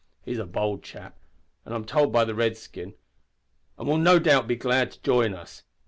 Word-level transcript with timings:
He's 0.25 0.39
a 0.39 0.47
bold 0.47 0.81
chap, 0.81 1.19
I'm 1.63 1.85
told 1.85 2.11
by 2.11 2.25
the 2.25 2.33
redskin, 2.33 2.95
an' 3.77 3.85
will 3.85 3.99
no 3.99 4.17
doubt 4.17 4.47
be 4.47 4.55
glad 4.55 4.89
to 4.89 5.01
jine 5.03 5.35
us. 5.35 5.61